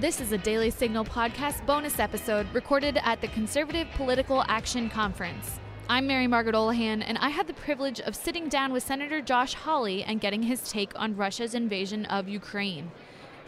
[0.00, 5.58] This is a Daily Signal podcast bonus episode recorded at the Conservative Political Action Conference.
[5.88, 9.54] I'm Mary Margaret Olohan, and I had the privilege of sitting down with Senator Josh
[9.54, 12.92] Hawley and getting his take on Russia's invasion of Ukraine.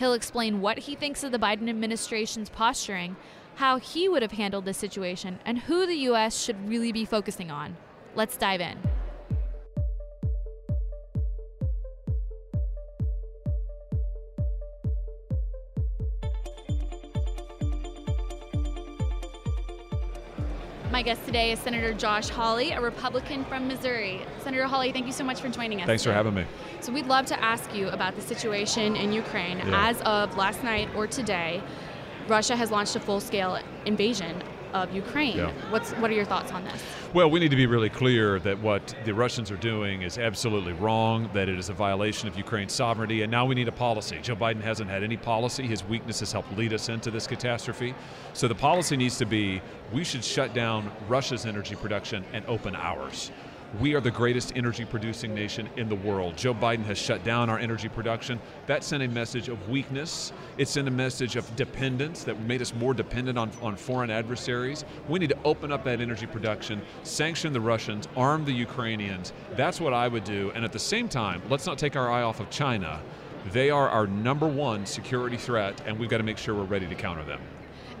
[0.00, 3.14] He'll explain what he thinks of the Biden administration's posturing,
[3.54, 6.42] how he would have handled this situation, and who the U.S.
[6.42, 7.76] should really be focusing on.
[8.16, 8.76] Let's dive in.
[20.90, 24.22] My guest today is Senator Josh Hawley, a Republican from Missouri.
[24.42, 25.86] Senator Hawley, thank you so much for joining us.
[25.86, 26.10] Thanks today.
[26.10, 26.44] for having me.
[26.80, 29.58] So, we'd love to ask you about the situation in Ukraine.
[29.58, 29.88] Yeah.
[29.88, 31.62] As of last night or today,
[32.26, 35.36] Russia has launched a full scale invasion of Ukraine.
[35.36, 35.52] Yeah.
[35.70, 36.82] What's, what are your thoughts on this?
[37.12, 40.72] Well, we need to be really clear that what the Russians are doing is absolutely
[40.74, 44.18] wrong, that it is a violation of Ukraine's sovereignty, and now we need a policy.
[44.22, 45.66] Joe Biden hasn't had any policy.
[45.66, 47.94] His weakness has helped lead us into this catastrophe.
[48.32, 49.60] So the policy needs to be
[49.92, 53.32] we should shut down Russia's energy production and open ours.
[53.78, 56.36] We are the greatest energy producing nation in the world.
[56.36, 58.40] Joe Biden has shut down our energy production.
[58.66, 60.32] That sent a message of weakness.
[60.58, 64.84] It sent a message of dependence that made us more dependent on, on foreign adversaries.
[65.08, 69.32] We need to open up that energy production, sanction the Russians, arm the Ukrainians.
[69.52, 70.50] That's what I would do.
[70.56, 73.00] And at the same time, let's not take our eye off of China.
[73.52, 76.88] They are our number one security threat, and we've got to make sure we're ready
[76.88, 77.40] to counter them.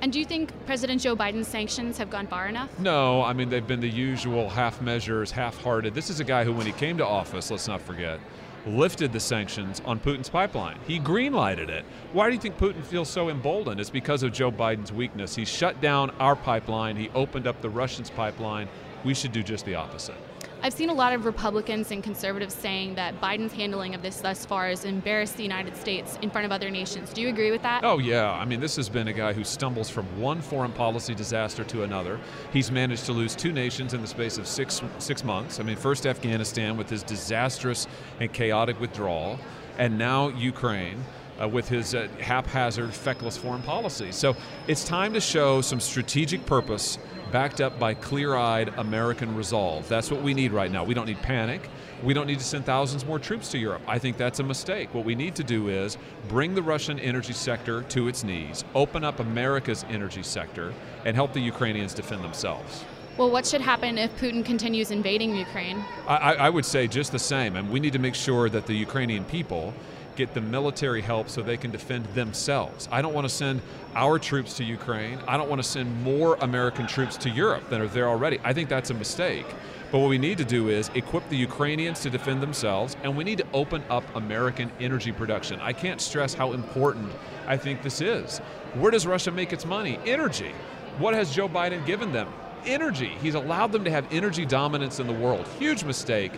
[0.02, 2.70] And do you think President Joe Biden's sanctions have gone far enough?
[2.78, 5.94] No, I mean, they've been the usual half measures, half hearted.
[5.94, 8.18] This is a guy who, when he came to office, let's not forget,
[8.66, 10.78] lifted the sanctions on Putin's pipeline.
[10.86, 11.84] He greenlighted it.
[12.14, 13.78] Why do you think Putin feels so emboldened?
[13.78, 15.34] It's because of Joe Biden's weakness.
[15.34, 18.68] He shut down our pipeline, he opened up the Russians' pipeline.
[19.04, 20.16] We should do just the opposite.
[20.62, 24.44] I've seen a lot of Republicans and conservatives saying that Biden's handling of this thus
[24.44, 27.14] far has embarrassed the United States in front of other nations.
[27.14, 27.82] Do you agree with that?
[27.82, 28.30] Oh, yeah.
[28.30, 31.84] I mean, this has been a guy who stumbles from one foreign policy disaster to
[31.84, 32.20] another.
[32.52, 35.60] He's managed to lose two nations in the space of six, six months.
[35.60, 37.86] I mean, first Afghanistan with his disastrous
[38.20, 39.38] and chaotic withdrawal,
[39.78, 41.02] and now Ukraine.
[41.40, 44.12] Uh, with his uh, haphazard, feckless foreign policy.
[44.12, 44.36] So
[44.68, 46.98] it's time to show some strategic purpose
[47.30, 49.88] backed up by clear eyed American resolve.
[49.88, 50.84] That's what we need right now.
[50.84, 51.68] We don't need panic.
[52.02, 53.82] We don't need to send thousands more troops to Europe.
[53.86, 54.94] I think that's a mistake.
[54.94, 55.98] What we need to do is
[56.28, 60.72] bring the Russian energy sector to its knees, open up America's energy sector,
[61.04, 62.84] and help the Ukrainians defend themselves.
[63.16, 65.84] Well, what should happen if Putin continues invading Ukraine?
[66.08, 67.56] I, I I would say just the same.
[67.56, 69.74] And we need to make sure that the Ukrainian people
[70.20, 72.88] get the military help so they can defend themselves.
[72.92, 73.62] I don't want to send
[73.94, 75.18] our troops to Ukraine.
[75.26, 78.38] I don't want to send more American troops to Europe than are there already.
[78.44, 79.46] I think that's a mistake.
[79.90, 83.24] But what we need to do is equip the Ukrainians to defend themselves, and we
[83.24, 85.58] need to open up American energy production.
[85.62, 87.10] I can't stress how important
[87.46, 88.40] I think this is.
[88.74, 89.98] Where does Russia make its money?
[90.04, 90.52] Energy.
[90.98, 92.28] What has Joe Biden given them?
[92.66, 93.12] Energy.
[93.22, 95.48] He's allowed them to have energy dominance in the world.
[95.58, 96.32] Huge mistake.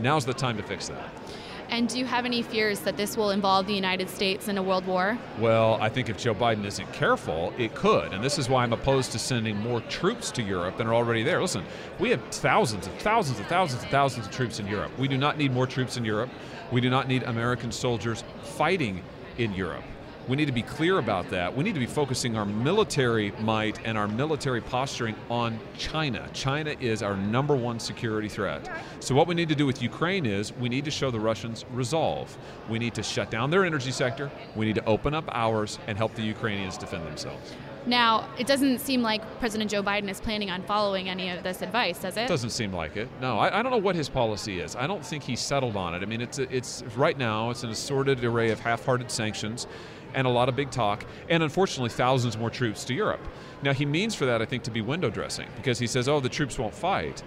[0.00, 1.10] Now's the time to fix that.
[1.70, 4.62] And do you have any fears that this will involve the United States in a
[4.62, 5.18] world war?
[5.38, 8.12] Well, I think if Joe Biden isn't careful, it could.
[8.14, 11.22] And this is why I'm opposed to sending more troops to Europe than are already
[11.22, 11.42] there.
[11.42, 11.64] Listen,
[11.98, 14.90] we have thousands and thousands and thousands and thousands of troops in Europe.
[14.98, 16.30] We do not need more troops in Europe.
[16.72, 19.02] We do not need American soldiers fighting
[19.36, 19.84] in Europe.
[20.28, 21.56] We need to be clear about that.
[21.56, 26.28] We need to be focusing our military might and our military posturing on China.
[26.34, 28.70] China is our number one security threat.
[29.00, 31.64] So, what we need to do with Ukraine is we need to show the Russians
[31.72, 32.36] resolve.
[32.68, 34.30] We need to shut down their energy sector.
[34.54, 37.54] We need to open up ours and help the Ukrainians defend themselves.
[37.86, 41.62] Now, it doesn't seem like President Joe Biden is planning on following any of this
[41.62, 42.28] advice, does it?
[42.28, 43.08] Doesn't seem like it.
[43.18, 44.76] No, I, I don't know what his policy is.
[44.76, 46.02] I don't think he's settled on it.
[46.02, 49.66] I mean, it's a, it's right now it's an assorted array of half-hearted sanctions
[50.14, 53.20] and a lot of big talk, and unfortunately, thousands more troops to Europe.
[53.62, 56.20] Now, he means for that, I think, to be window dressing because he says, oh,
[56.20, 57.22] the troops won't fight.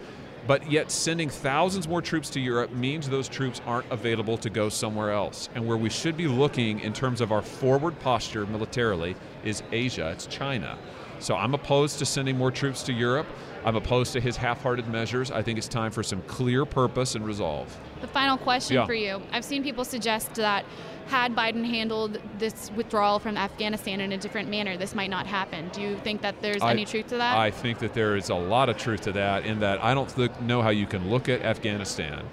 [0.47, 4.69] But yet, sending thousands more troops to Europe means those troops aren't available to go
[4.69, 5.49] somewhere else.
[5.53, 10.09] And where we should be looking in terms of our forward posture militarily is Asia,
[10.09, 10.79] it's China.
[11.21, 13.27] So I'm opposed to sending more troops to Europe.
[13.63, 15.29] I'm opposed to his half hearted measures.
[15.29, 17.79] I think it's time for some clear purpose and resolve.
[18.01, 18.87] The final question Yeah.
[18.87, 19.21] for you.
[19.31, 20.65] I've seen people suggest that
[21.07, 25.69] had Biden handled this withdrawal from Afghanistan in a different manner, this might not happen.
[25.73, 27.37] Do you think that there's I- any truth to that?
[27.37, 30.09] I think that there is a lot of truth to that, in that I don't
[30.15, 32.23] th- know how you can look at Afghanistan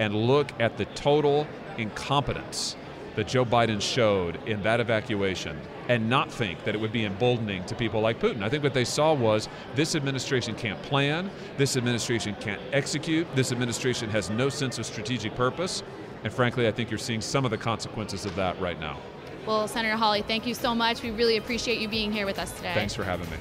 [0.00, 1.46] and look at the total
[1.78, 2.74] incompetence
[3.16, 7.64] that Joe Biden showed in that evacuation and not think that it would be emboldening
[7.66, 8.42] to people like Putin.
[8.42, 13.52] I think what they saw was this administration can't plan, this administration can't execute, this
[13.52, 15.82] administration has no sense of strategic purpose,
[16.24, 18.98] and frankly, I think you're seeing some of the consequences of that right now.
[19.46, 21.02] Well, Senator Hawley, thank you so much.
[21.02, 22.74] We really appreciate you being here with us today.
[22.74, 23.36] Thanks for having me.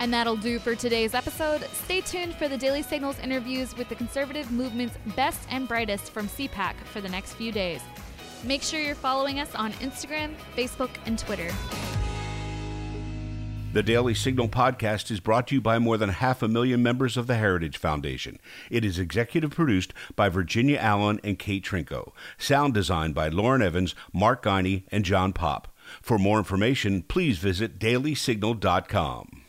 [0.00, 1.62] And that'll do for today's episode.
[1.72, 6.28] Stay tuned for the Daily Signals interviews with the conservative movement's best and brightest from
[6.28, 7.80] CPAC for the next few days.
[8.44, 11.50] Make sure you're following us on Instagram, Facebook, and Twitter.
[13.72, 17.16] The Daily Signal podcast is brought to you by more than half a million members
[17.16, 18.38] of the Heritage Foundation.
[18.70, 22.12] It is executive produced by Virginia Allen and Kate Trinko.
[22.38, 25.74] Sound designed by Lauren Evans, Mark Guiney, and John Pop.
[26.00, 29.43] For more information, please visit dailysignal.com.